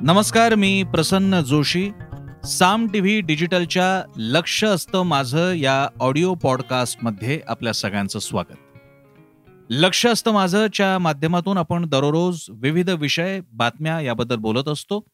[0.00, 1.90] नमस्कार मी प्रसन्न जोशी.
[2.44, 8.78] साम टीव्ही डिजिटलच्या लक्ष असतं माझं या ऑडिओ पॉडकास्टमध्ये आपल्या सगळ्यांचं स्वागत.
[9.70, 15.06] लक्ष असतं माझंच्या माध्यमातून आपण दररोज विविध विषय बातम्या याबद्दल बोलत असतो.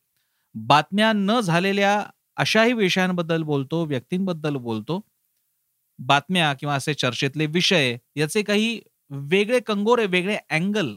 [0.55, 2.03] बातम्या न झालेल्या
[2.37, 5.01] अशाही विषयांबद्दल बोलतो व्यक्तींबद्दल बोलतो.
[5.99, 8.81] बातम्या किंवा असे चर्चेतले विषय याचे काही
[9.11, 10.89] वेगळे कंगोरे वेगळे अँगल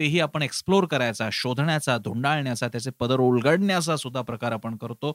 [0.00, 5.12] तेही आपण एक्सप्लोर करायचा शोधण्याचा धुंडाळण्याचा त्याचे पदर उलगडण्याचा सुद्धा प्रकार आपण करतो.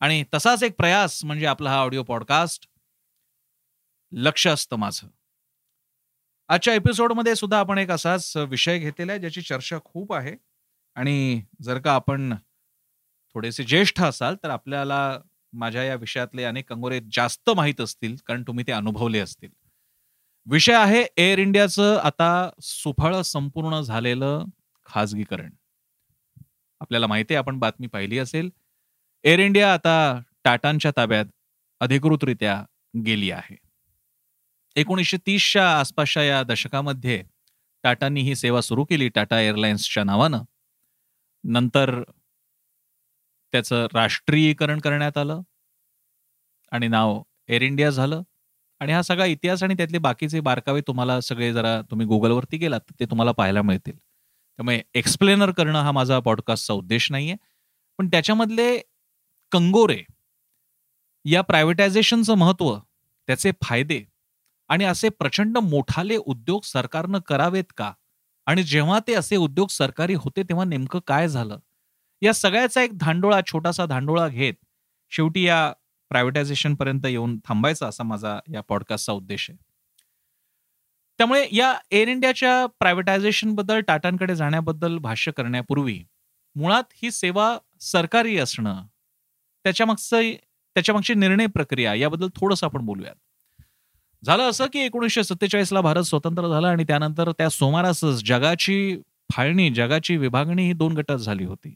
[0.00, 2.68] आणि तसाच एक प्रयास म्हणजे आपला हा ऑडिओ पॉडकास्ट
[4.12, 5.06] लक्ष असतं माझं.
[6.48, 10.36] आजच्या एपिसोडमध्ये सुद्धा आपण एक असाच विषय घेतलेला आहे ज्याची चर्चा खूप आहे.
[10.94, 12.34] आणि जर का आपण
[13.34, 15.18] थोडेसे ज्येष्ठ असाल तर आपल्याला
[15.52, 19.65] माझ्या या विषयातले अनेक कंगोरे जास्त माहीत असतील कारण तुम्ही ते अनुभवले असतील.
[20.50, 21.96] विषय आहे एअर इंडियाचं.
[21.98, 24.44] आता सुफळ संपूर्ण झालेलं
[24.86, 25.50] खाजगीकरण.
[26.80, 28.50] आपल्याला माहिती आहे आपण बातमी पाहिली असेल.
[29.24, 31.24] एअर इंडिया आता टाटांच्या ताब्यात
[31.80, 32.64] अधिकृतरित्या
[33.06, 33.56] गेली आहे.
[34.76, 37.24] एकोणीसशे तीसच्या आसपासच्या या दशकामध्ये
[37.82, 40.42] टाटांनी ही सेवा सुरू केली टाटा एअरलाइन्सच्या नावानं.
[41.44, 42.02] नंतर
[43.52, 45.40] त्याचं राष्ट्रीयकरण करण्यात आलं
[46.70, 48.22] आणि नाव एअर इंडिया झालं.
[48.80, 53.04] आणि हा सगळा इतिहास आणि त्यातले बाकीचे बारकावे तुम्हाला सगळे जरा तुम्ही गुगलवरती गेलात ते
[53.04, 53.94] तुम्हाला पाहायला मिळतील.
[53.96, 57.36] त्यामुळे एक्सप्लेनर करणं हा माझा पॉडकास्टचा उद्देश नाहीये.
[57.98, 58.76] पण त्याच्यामधले
[59.52, 60.02] कंगोरे
[61.24, 62.76] या प्रायव्हेटायझेशनचं महत्त्व
[63.28, 64.02] त्याचे फायदे
[64.70, 67.92] आणि असे प्रचंड मोठाले उद्योग सरकारनं करावेत का?
[68.46, 71.58] आणि जेव्हा ते असे उद्योग सरकारी होते तेव्हा नेमकं काय झालं?
[72.22, 74.54] या सगळ्याचा एक धांडोळा छोटासा धांडोळा घेत
[75.12, 75.72] शेवटी या
[76.10, 79.58] प्रायव्हेटायझेशन पर्यंत येऊन थांबायचा असा माझा या पॉडकास्टचा उद्देश आहे.
[81.18, 86.04] त्यामुळे या एअर इंडियाच्या प्रायव्हेटायझेशनबद्दल टाटांकडे जाण्याबद्दल भाष्य करण्यापूर्वी
[86.56, 88.82] मुळात ही सेवा सरकारी असणं
[89.64, 90.20] त्याच्यामागचं
[90.76, 93.14] त्याच्यामागची निर्णय प्रक्रिया याबद्दल थोडंसं आपण बोलूयात.
[94.24, 99.00] झालं असं की एकोणीसशे सत्तेचाळीसला भारत स्वतंत्र झाला आणि त्यानंतर त्या सोमारासच जगाची
[99.32, 101.74] फाळणी जगाची विभागणी ही दोन गटात झाली होती.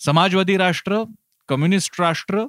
[0.00, 1.02] समाजवादी राष्ट्र
[1.48, 2.44] कम्युनिस्ट राष्ट्र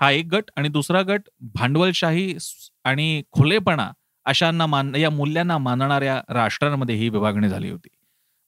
[0.00, 2.36] हा एक गट आणि दुसरा गट भांडवलशाही
[2.84, 3.90] आणि खुलेपणा
[4.24, 7.88] अशांना मान या मूल्यांना मानणाऱ्या राष्ट्रांमध्ये ही विभागणी झाली होती.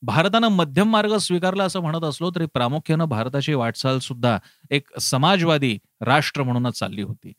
[0.02, 4.38] भारतानं मध्यम मार्ग स्वीकारला असं म्हणत असलो तरी प्रामुख्यानं भारताची वाटचाल सुद्धा
[4.70, 7.32] एक समाजवादी राष्ट्र म्हणूनच चालली होती.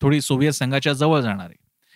[0.00, 1.54] थोडी सोव्हिएत संघाच्या जवळ जाणारी.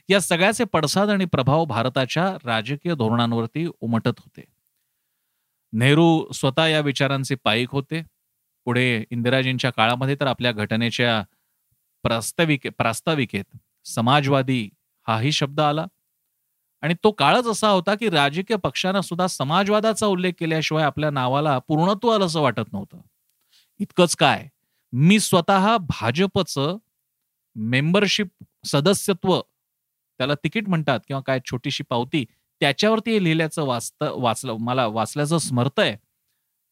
[0.09, 4.45] या सगळ्याचे पडसाद आणि प्रभाव भारताच्या राजकीय धोरणांवरती उमटत होते.
[5.73, 8.03] नेहरू स्वतः या विचारांचे पायिक होते.
[8.65, 11.23] पुढे इंदिराजींच्या काळामध्ये तर आपल्या घटनेच्या
[12.03, 13.45] प्रास्ताविके प्रास्ताविकेत.
[13.85, 14.69] समाजवादी
[15.09, 15.87] हाही शब्द आला.
[16.83, 22.09] आणि तो काळच असा होता की राजकीय पक्षांना सुद्धा समाजवादाचा उल्लेख केल्याशिवाय आपल्या नावाला पूर्णत्व
[22.09, 23.01] आलं असं वाटत नव्हतं.
[23.79, 24.49] इतकंच काय?
[24.93, 26.77] मी स्वतः भाजपचं
[27.55, 28.29] मेंबरशिप
[28.65, 29.41] सदस्यत्व
[30.19, 32.25] त्याला तिकीट म्हणतात किंवा काय छोटीशी पावती
[32.61, 35.97] त्याच्यावरती लिहिल्याचं वाचत वाचलं मला वाचल्याचं स्मरत आहे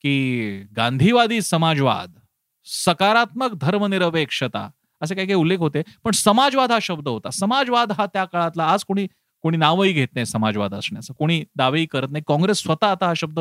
[0.03, 2.19] की गांधीवादी समाजवाद
[2.65, 4.71] सकारात्मक धर्मनिरपेक्षता
[5.03, 5.83] असे काही काही उल्लेख होते.
[6.05, 7.31] पण समाजवाद हा शब्द होता.
[7.31, 9.07] समाजवाद हा त्या काळातला आज कोणी
[9.43, 11.15] कोणी नावही घेत नाही समाजवाद असण्याचं.
[11.15, 12.25] कोणी दावेही करत नाही.
[12.29, 13.41] काँग्रेस स्वतः आता हा शब्द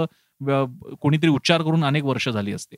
[1.02, 2.76] कोणीतरी उच्चार करून अनेक वर्ष झाली असते.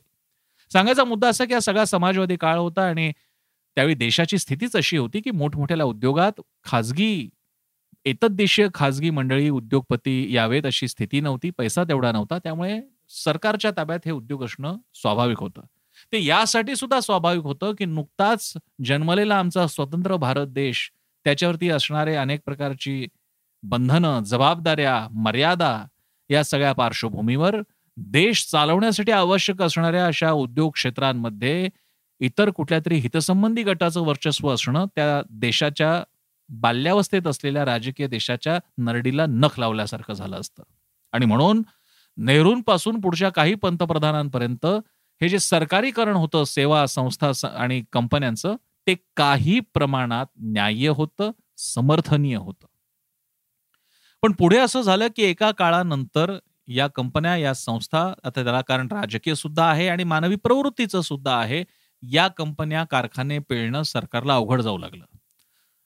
[0.72, 3.12] सांगायचा मुद्दा असा की हा सगळा समाजवादी काळ होता आणि
[3.76, 7.28] त्यावेळी देशाची स्थितीच अशी होती की मोठमोठ्या उद्योगात खाजगी
[8.30, 11.50] देशीय खाजगी मंडळी उद्योगपती यावेत अशी स्थिती नव्हती.
[11.50, 12.38] पैसा तेवढा नव्हता.
[12.38, 12.80] त्यामुळे
[13.24, 15.62] सरकारच्या ताब्यात हे उद्योग असणं स्वाभाविक होतं.
[16.12, 18.52] ते यासाठी सुद्धा स्वाभाविक होतं की नुकताच
[18.84, 20.90] जन्मलेला आमचा स्वतंत्र भारत देश
[21.24, 23.06] त्याच्यावरती असणारे अनेक प्रकारची
[23.62, 25.84] बंधनं जबाबदाऱ्या मर्यादा
[26.30, 27.60] या सगळ्या पार्श्वभूमीवर
[27.96, 31.68] देश चालवण्यासाठी आवश्यक असणाऱ्या अशा उद्योग क्षेत्रांमध्ये
[32.20, 36.04] इतर कुठल्या तरी हितसंबंधी गटाचं वर्चस्व असणं त्या देशाच्या
[36.48, 40.62] बाल्यावस्थेत असलेल्या राजकीय देशाच्या नरडीला नख लावल्यासारखं झालं असतं.
[41.12, 41.62] आणि म्हणून
[42.16, 44.66] नेहरूंपासून पुढच्या काही पंतप्रधानांपर्यंत
[45.20, 48.56] हे जे सरकारीकरण होतं सेवा संस्था आणि कंपन्यांचं
[48.86, 52.66] ते काही प्रमाणात न्याय्य होतं समर्थनीय होतं.
[54.22, 56.38] पण पुढे असं झालं की एका काळानंतर
[56.68, 61.64] या कंपन्या या संस्था आता त्याला कारण राजकीय सुद्धा आहे आणि मानवी प्रवृत्तीचं सुद्धा आहे
[62.02, 65.04] या कंपन्या कारखाने पेळणं सरकारला अवघड जाऊ लागलं.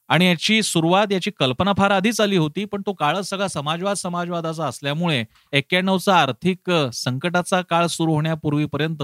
[0.09, 4.67] आणि याची सुरुवात याची कल्पना फार आधीच आली होती पण तो काळच सगळा समाजवाद समाजवादाचा
[4.67, 9.03] असल्यामुळे एक्क्याण्णवचा आर्थिक संकटाचा काळ सुरू होण्यापूर्वीपर्यंत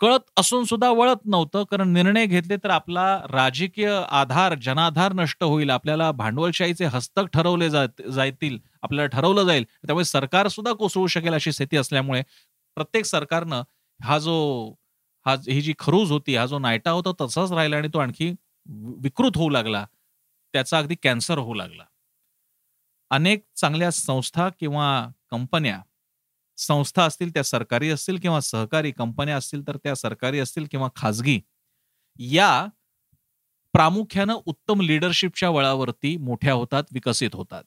[0.00, 1.62] कळत असून सुद्धा वळत नव्हतं.
[1.70, 5.70] कारण निर्णय घेतले तर आपला राजकीय आधार जनाधार नष्ट होईल.
[5.70, 9.64] आपल्याला भांडवलशाहीचे हस्तक ठरवले जातील आपल्याला ठरवलं जाईल.
[9.86, 12.22] त्यामुळे सरकार सुद्धा कोसळू शकेल अशी स्थिती असल्यामुळे
[12.76, 13.62] प्रत्येक सरकारनं
[14.00, 14.34] हा जो
[15.26, 18.32] हा ही जी खरूज होती हा जो नायटा होता तसाच राहिला आणि तो आणखी
[19.02, 19.86] विकृत होऊ लागला
[20.54, 21.84] त्याचा अगदी कॅन्सर होऊ लागला.
[23.10, 25.80] अनेक चांगल्या संस्था किंवा कंपन्या
[26.56, 31.40] संस्था असतील त्या सरकारी असतील किंवा सहकारी कंपन्या असतील तर त्या सरकारी असतील किंवा खाजगी
[32.18, 32.66] या
[33.74, 37.64] प्रामुख्यानं उत्तम लिडरशिपच्या वळावरती मोठ्या होतात विकसित होतात.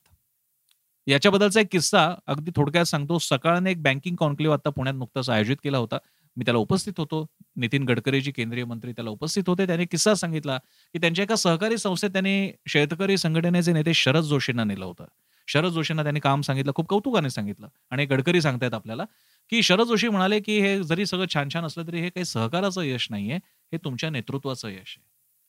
[1.08, 3.18] याच्याबद्दलचा एक किस्सा अगदी थोडक्यात सांगतो.
[3.20, 5.98] सकाळने एक बँकिंग कॉन्क्लेव्ह आता पुण्यात नुकताच आयोजित केला होता.
[6.38, 7.26] मी त्याला उपस्थित होतो.
[7.56, 9.66] नितीन गडकरीजी केंद्रीय मंत्री त्याला उपस्थित होते.
[9.68, 10.58] त्यांनी किस्सा सांगितला
[10.94, 15.06] की त्यांच्या एका सहकारी संस्थेत त्यांनी शेतकरी संघटनेचे नेते शरद जोशींना नेलं होतं.
[15.48, 17.68] शरद जोशींना त्यांनी काम सांगितलं खूप कौतुकाने सांगितलं.
[17.92, 19.06] आणि गडकरी सांगतायत आपल्याला
[19.50, 22.82] की शरद जोशी म्हणाले की हे जरी सगळं छान छान असलं तरी हे काही सहकाराचं
[22.82, 23.36] यश नाहीये.
[23.72, 25.04] हे तुमच्या नेतृत्वाचं यश आहे.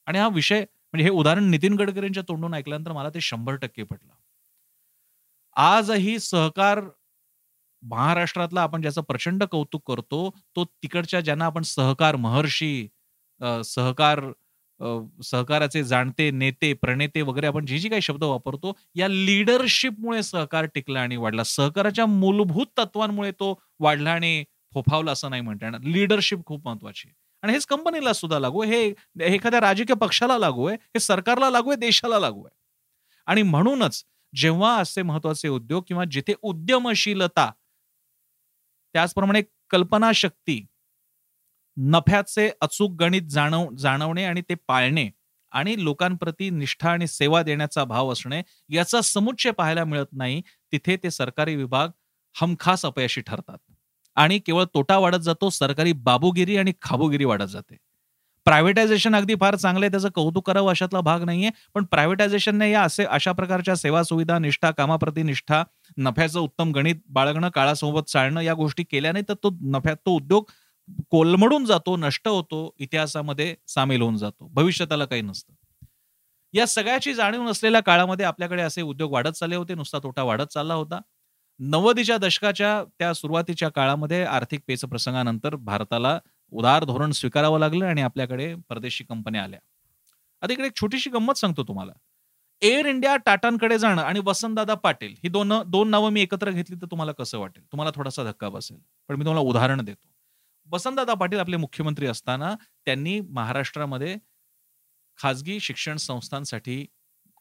[0.06, 4.12] आणि हा विषय म्हणजे हे उदाहरण नितीन गडकरींच्या तोंडून ऐकल्यानंतर मला ते शंभर टक्के पटलं.
[5.56, 6.80] आजही सहकार
[7.82, 12.88] महाराष्ट्रातला आपण ज्याचं प्रचंड कौतुक करतो तो तिकडच्या ज्यांना आपण सहकार महर्षी
[13.64, 14.20] सहकार
[15.24, 21.00] सहकाराचे जाणते नेते प्रणेते वगैरे आपण जी जी काही शब्द वापरतो या लिडरशिपमुळे सहकार टिकला
[21.00, 21.42] आणि वाढला.
[21.44, 24.44] सहकाराच्या मूलभूत तत्वांमुळे तो वाढला आणि
[24.74, 25.80] फोफावला असं नाही म्हणता येणार.
[25.84, 27.08] लिडरशिप खूप महत्वाची
[27.42, 28.82] आणि हेच कंपनीला सुद्धा लागू आहे.
[28.88, 30.76] हे एखाद्या राजकीय पक्षाला लागू आहे.
[30.76, 32.54] हे सरकारला लागू आहे देशाला लागू आहे.
[33.26, 37.50] आणि म्हणूनच जेव्हा असे महत्त्वाचे उद्योग किंवा जिथे उद्यमशीलता
[38.94, 40.66] त्याचप्रमाणे कल्पनाशक्ती
[41.76, 45.08] नफ्याचे अचूक गणित जाणव जाणवणे आणि ते पाळणे
[45.52, 50.42] आणि लोकांप्रती निष्ठा आणि सेवा देण्याचा भाव असणे याचा समुच्चय पाहायला मिळत नाही
[50.72, 51.88] तिथे ते सरकारी विभाग
[52.34, 53.58] हमखास अपयशी ठरतात.
[54.16, 57.76] आणि केवळ तोटा वाढत जातो सरकारी बाबूगिरी आणि खाबूगिरी वाढत जाते.
[58.46, 61.50] प्रायव्हेटायझेशन अगदी फार चांगलं आहे त्याचं कौतुक करावं अशातला भाग नाहीये.
[61.74, 65.62] पण प्रायव्हेटायझेशनने या असे अशा प्रकारच्या सेवा सुविधा निष्ठा कामाप्रती निष्ठा
[65.96, 70.50] नफ्याचं उत्तम गणित बाळगणं काळासोबत चालणं या गोष्टी केल्या नाही तर तो नफ्यात तो उद्योग
[71.10, 74.48] कोलमडून जातो नष्ट होतो इतिहासामध्ये सामील होऊन जातो.
[74.48, 75.52] भविष्य काही नसतं.
[76.54, 80.74] या सगळ्याची जाणीव नसलेल्या काळामध्ये आपल्याकडे असे उद्योग वाढत चालले होते नुसता तोटा वाढत चालला
[80.74, 81.00] होता.
[81.60, 86.18] नव्वदीच्या दशकाच्या त्या सुरुवातीच्या काळामध्ये आर्थिक पेच प्रसंगानंतर भारताला
[86.50, 89.58] उदार धोरण स्वीकारावं लागलं आणि आपल्याकडे परदेशी कंपन्या आल्या.
[90.42, 91.92] आता इकडे एक छोटीशी गंमत सांगतो तुम्हाला.
[92.62, 96.86] एअर इंडिया टाटांकडे जाणं आणि वसंतदादा पाटील ही दोन दोन नावं मी एकत्र घेतली तर
[96.86, 97.64] तुम्हाला कसं वाटेल?
[97.64, 98.78] तुम्हाला थोडासा धक्का बसेल.
[99.08, 100.08] पण मी तुम्हाला उदाहरण देतो.
[100.72, 102.54] वसंतदादा पाटील आपले मुख्यमंत्री असताना
[102.84, 104.16] त्यांनी महाराष्ट्रामध्ये
[105.18, 106.86] खाजगी शिक्षण संस्थांसाठी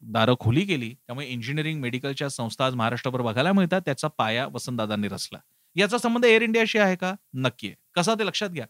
[0.01, 0.89] दारं खुली केली.
[0.89, 3.81] त्यामुळे इंजिनिअरिंग मेडिकलच्या संस्था आज महाराष्ट्रभर बघायला मिळतात.
[3.85, 5.39] त्याचा पाया वसंतदादांनी रचला.
[5.75, 7.15] याचा संबंध एअर इंडियाशी आहे का?
[7.33, 7.75] नक्की आहे.
[7.95, 8.65] कसा ते लक्षात घ्या.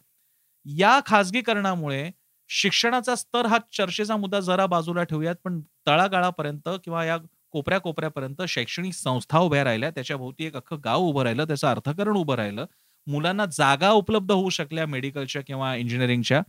[0.78, 2.10] या खाजगीकरणामुळे
[2.50, 7.18] शिक्षणाचा स्तर हा चर्चेचा मुद्दा जरा बाजूला ठेवूयात पण तळागाळापर्यंत किंवा या
[7.52, 12.16] कोपऱ्या कोपऱ्यापर्यंत शैक्षणिक संस्था उभ्या राहिल्या त्याच्या भोवती एक अख्खं गाव उभं राहिलं त्याचं अर्थकरण
[12.16, 12.66] उभं राहिलं.
[13.08, 16.42] मुलांना जागा उपलब्ध होऊ शकल्या मेडिकलच्या किंवा इंजिनिअरिंगच्या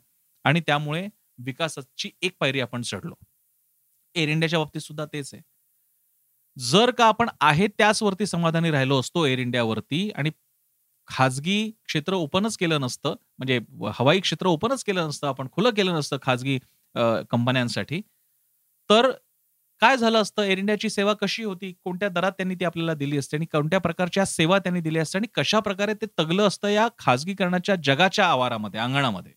[0.44, 1.06] आणि त्यामुळे
[1.44, 3.14] विकासाची एक पायरी आपण चढलो.
[4.14, 5.42] एअर इंडियाच्या बाबतीत सुद्धा तेच आहे.
[6.56, 10.30] जर का आपण आहे त्याचवरती समाधानी राहिलो असतो एअर इंडियावरती आणि
[11.10, 13.14] खाजगी क्षेत्र ओपनच केलं नसतं.
[13.38, 13.58] म्हणजे
[13.94, 15.26] हवाई क्षेत्र ओपनच केलं नसतं.
[15.28, 16.58] आपण खुलं केलं नसतं खाजगी
[17.30, 18.00] कंपन्यांसाठी.
[18.90, 19.10] तर
[19.82, 20.42] काय झालं असतं?
[20.42, 21.72] एअर इंडियाची सेवा कशी होती?
[21.84, 23.36] कोणत्या दरात त्यांनी ती आपल्याला दिली असते?
[23.36, 25.18] आणि कोणत्या प्रकारच्या सेवा त्यांनी दिली असते?
[25.18, 29.32] आणि कशा प्रकारे ते तगलं असतं या खाजगीकरणाच्या जगाच्या आवारामध्ये अंगणामध्ये?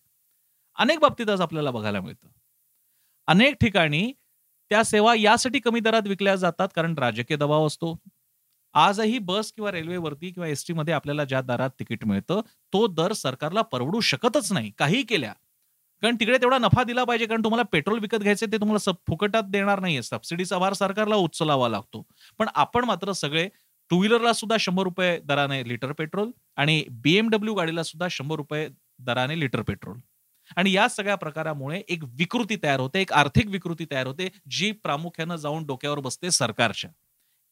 [0.78, 2.28] अनेक बाबतीत आज आपल्याला बघायला मिळतं.
[3.28, 4.12] अनेक ठिकाणी
[4.70, 7.94] त्या सेवा यासाठी कमी दरात विकल्या जातात कारण राजकीय दबाव असतो.
[8.74, 12.40] आजही बस किंवा रेल्वेवरती किंवा एसमध्ये आपल्याला ज्या दरात तिकीट मिळतं
[12.72, 15.32] तो दर सरकारला परवडू शकतच नाही काही केल्या.
[16.02, 19.80] कारण तिकडे तेवढा नफा दिला पाहिजे कारण तुम्हाला पेट्रोल विकत घ्यायचे ते तुम्हाला फुकटात देणार
[19.80, 20.02] नाहीये.
[20.02, 22.06] सबसिडीचा भार सरकारला उचलावा लागतो.
[22.38, 23.48] पण आपण मात्र सगळे
[23.90, 29.40] टू व्हीलरला सुद्धा शंभर रुपये दराने लिटर पेट्रोल आणि बीएमडब्ल्यू गाडीला सुद्धा शंभर रुपये दराने
[29.40, 29.98] लिटर पेट्रोल.
[30.56, 35.36] आणि या सगळ्या प्रकारामुळे एक विकृती तयार होते एक आर्थिक विकृती तयार होते जी प्रामुख्यानं
[35.36, 36.90] जाऊन डोक्यावर बसते सरकारच्या.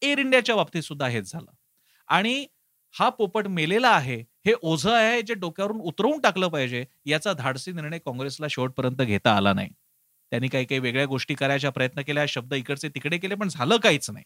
[0.03, 1.51] एअर इंडियाच्या बाबतीत सुद्धा हेच झालं.
[2.09, 2.47] आणि
[2.95, 4.17] हा पोपट मेलेला आहे
[4.47, 9.53] हे ओझ आहे जे डोक्यावरून उतरवून टाकलं पाहिजे याचा धाडसी निर्णय काँग्रेसला शेवटपर्यंत घेता आला
[9.53, 9.69] नाही.
[10.33, 14.11] त्यांनी काही काही वेगळ्या गोष्टी करायचा प्रयत्न केल्या शब्द इकडचे तिकडे केले पण झालं काहीच
[14.11, 14.25] नाही.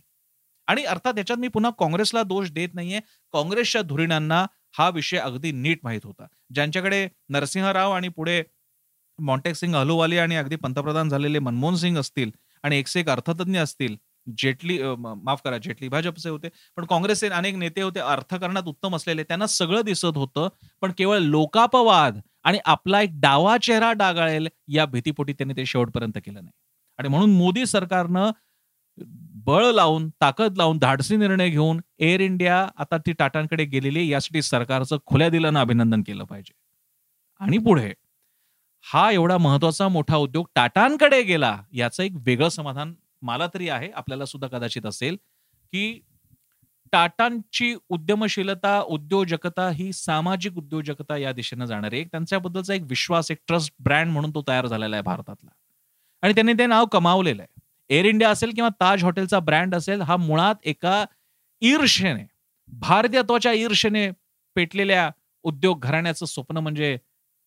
[0.67, 3.01] आणि अर्थात याच्यात मी पुन्हा काँग्रेसला दोष देत नाहीये.
[3.33, 4.47] काँग्रेसच्या धुरीणांना
[4.79, 6.27] हा विषय अगदी नीट माहीत होता.
[6.55, 8.43] ज्यांच्याकडे नरसिंहराव आणि पुढे
[9.19, 12.31] मॉन्टेक सिंग अहलुवाली आणि अगदी पंतप्रधान झालेले मनमोहन सिंग असतील
[12.63, 17.83] आणि एकसे एक अर्थतज्ञ असतील जेटली माफ करा जेटली भाजपचे होते पण काँग्रेसचे अनेक नेते
[17.83, 20.49] होते अर्थकारणात उत्तम असलेले त्यांना सगळं दिसत होतं
[20.83, 26.35] पण केवळ लोकापवाद आणि आपला एक डावा चेहरा डागाळेल या भीतीपोटी त्यांनी ते शेवटपर्यंत केलं
[26.35, 26.53] नाही.
[26.99, 28.31] आणि म्हणून मोदी सरकारनं
[29.47, 34.99] बळ लावून ताकद लावून धाडसी निर्णय घेऊन एअर इंडिया आता ती टाटांकडे गेलेली यासाठी सरकारचं
[35.07, 36.53] खुल्या दिलानं अभिनंदन केलं पाहिजे.
[37.41, 37.93] आणि पुढे
[38.85, 44.25] हा एवढा महत्त्वाचा मोठा उद्योग टाटांकडे गेला याचं एक वेगळं समाधान मला तरी आहे आपल्याला
[44.25, 45.17] सुद्धा कदाचित असेल
[45.73, 46.01] की
[46.93, 53.73] टाटांची उद्यमशीलता उद्योजकता ही सामाजिक उद्योजकता या दिशेनं जाणारी एक त्यांच्याबद्दलचा एक विश्वास एक ट्रस्ट
[53.79, 55.51] ब्रँड म्हणून तो तयार झालेला आहे भारतातला.
[56.23, 57.61] आणि त्यांनी ते नाव कमावलेलं आहे.
[57.91, 61.05] एअर इंडिया असेल किंवा ताज हॉटेलचा ब्रँड असेल हा मुळात एका
[61.63, 62.25] ईर्षेने
[62.73, 64.09] भारतीयत्वाच्या ईर्षेने
[64.57, 65.11] पेटलेल्या
[65.45, 66.97] उद्योग घराण्याचं स्वप्न म्हणजे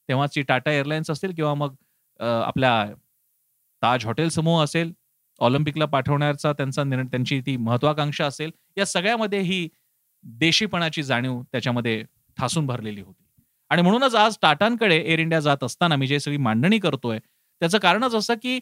[0.10, 1.76] तेव्हाची टाटा एअरलाइन्स असेल किंवा मग
[2.20, 2.86] आपल्या
[3.82, 4.92] ताज हॉटेल समूह असेल
[5.42, 9.68] ऑलिम्पिकला पाठवण्याचा त्यांचा निर्णय त्यांची ती महत्वाकांक्षा असेल या सगळ्यामध्ये ही
[10.24, 12.04] देशीपणाची जाणीव त्याच्यामध्ये
[12.38, 13.24] ठासून भरलेली होती.
[13.70, 17.20] आणि म्हणूनच आज टाटांकडे एअर इंडिया जात असताना मी जे सगळी मांडणी करतोय
[17.62, 18.60] त्याचं कारणच असं की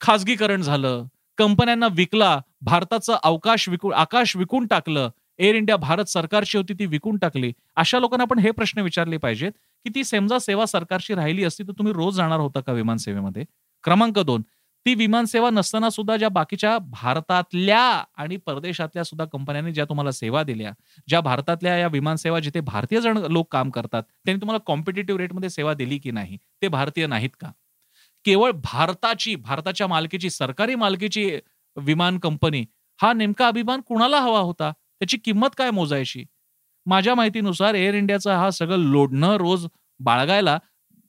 [0.00, 1.04] खाजगीकरण झालं
[1.38, 7.16] कंपन्यांना विकला भारताचं अवकाश विकून आकाश विकून टाकलं एअर इंडिया भारत सरकारची होती ती विकून
[7.18, 7.52] टाकली.
[7.76, 9.52] अशा लोकांना आपण हे प्रश्न विचारले पाहिजेत
[9.86, 13.44] की ती समजा सेवा सरकारची राहिली असती तर तुम्ही रोज जाणार होता का विमानसेवेमध्ये?
[13.84, 14.42] क्रमांक दोन.
[14.86, 17.80] ती विमानसेवा नसताना सुद्धा ज्या बाकीच्या भारतातल्या
[18.16, 20.72] आणि परदेशातल्या सुद्धा कंपन्यांनी ज्या तुम्हाला सेवा दिल्या
[21.08, 25.74] ज्या भारतातल्या या विमानसेवा जिथे भारतीय जण लोक काम करतात त्यांनी तुम्हाला कॉम्पिटेटिव्ह रेटमध्ये सेवा
[25.74, 26.36] दिली की नाही?
[26.62, 27.50] ते भारतीय नाहीत का?
[28.24, 31.30] केवळ भारताची भारताच्या मालकीची सरकारी मालकीची
[31.76, 32.64] विमान कंपनी
[33.00, 34.70] हा नेमका अभिमान कुणाला हवा होता?
[34.70, 36.24] त्याची किंमत काय मोजायची?
[36.86, 39.66] माझ्या माहितीनुसार एअर इंडियाचा हा सगळं लोढणं रोज
[40.00, 40.58] बाळगायला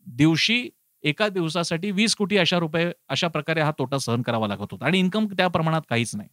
[0.07, 0.69] दिवशी
[1.04, 4.86] एका दिवसासाठी वीस कोटी अशा रुपये अशा प्रकारे हा तोटा सहन करावा लागत होता.
[4.86, 6.30] आणि इन्कम त्या प्रमाणात काहीच नाही.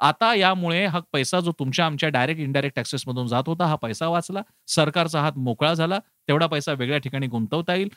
[0.00, 4.42] आता यामुळे हा पैसा जो तुमच्या आमच्या डायरेक्ट इनडायरेक्ट टॅक्सेसमधून जात होता हा पैसा वाचला.
[4.68, 5.98] सरकारचा हात मोकळा झाला.
[6.28, 7.88] तेवढा पैसा वेगळ्या ठिकाणी गुंतवता येईल.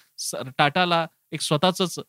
[0.57, 1.99] टाटाला एक स्वतःच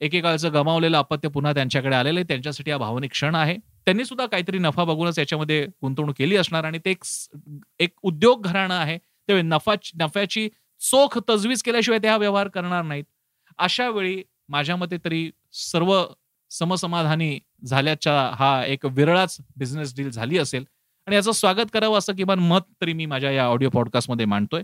[0.00, 2.24] एकेकाळचं गमावलेलं अपत्य पुन्हा त्यांच्याकडे आलेलं आहे.
[2.28, 3.56] त्यांच्यासाठी हा भावनिक क्षण आहे.
[3.86, 6.64] त्यांनी सुद्धा काहीतरी नफा बघूनच याच्यामध्ये गुंतवणूक केली असणार.
[6.64, 6.94] आणि ते
[7.80, 8.98] एक उद्योग घराणं आहे.
[9.28, 10.48] ते नफा नफ्याची
[10.84, 13.04] चोख तजवीज केल्याशिवाय ते हा व्यवहार करणार नाहीत.
[13.58, 16.04] अशा वेळी माझ्या मते तरी सर्व
[16.50, 20.64] समसमाधानी झाल्याच्या हा एक विरळाच बिझनेस डील झाली असेल.
[21.06, 24.62] आणि याचं स्वागत करावं असं किमान मत तरी मी माझ्या या ऑडिओ पॉडकास्टमध्ये मांडतोय.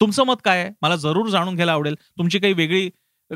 [0.00, 0.70] तुमचं मत काय आहे?
[0.82, 1.94] मला जरूर जाणून घ्यायला आवडेल.
[2.18, 2.88] तुमची काही वेगळी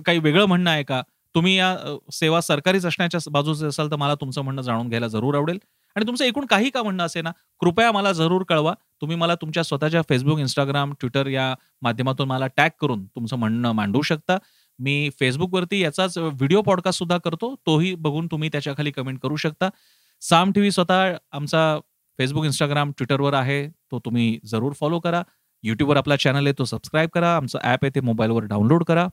[0.07, 1.03] काही वेगळं म्हणणं आहे का?
[1.35, 1.77] तुम्ही या
[2.13, 5.59] सेवा सरकारीच असण्याच्या बाजूचे असाल तर मला तुमचं म्हणणं जाणून घ्यायला जरूर आवडेल.
[5.97, 7.31] आणि तुमचं एकूण काही का म्हणणं असेल ना
[7.61, 8.75] कृपया मला जरूर कळवा.
[9.01, 14.03] तुम्ही मला तुमच्या स्वतःच्या फेसबुक इंस्टाग्राम ट्विटर या माध्यमातून मला टॅग करून तुमचं म्हणणं मांडू
[14.03, 14.39] शकता.
[14.79, 17.55] मी फेसबुकवरती याचाच व्हिडिओ पॉडकास्ट सुद्धा करतो.
[17.67, 19.69] तोही बघून तुम्ही त्याच्याखाली कमेंट करू शकता.
[20.21, 21.79] साम टीव्ही स्वतः आमचा
[22.19, 23.69] फेसबुक इंस्टाग्राम ट्विटरवर आहे.
[23.69, 25.23] तो तुम्ही जरूर फॉलो करा.
[25.63, 27.37] युट्यूबवर आपला चॅनल आहे तो सबस्क्राईब करा.
[27.37, 29.09] आमचं ॲप आहे ते मोबाईलवर डाउनलोड करा.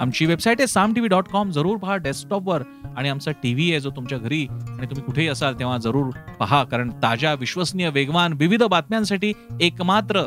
[0.00, 2.62] आमची वेबसाईट आहे साम टीव्ही डॉट कॉम जरूर पहा डेस्कटॉपवर
[2.96, 4.46] आणि आमचा टीव्ही आहे जो तुमच्या घरी.
[4.50, 10.22] आणि तुम्ही कुठेही असाल तेव्हा जरूर पहा कारण ताज्या विश्वसनीय वेगवान विविध बातम्यांसाठी एकमात्र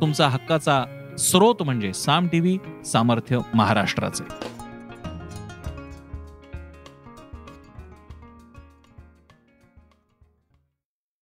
[0.00, 0.84] तुमचा हक्काचा
[1.18, 4.53] स्रोत म्हणजे साम टीव्ही सामर्थ्य महाराष्ट्राचे.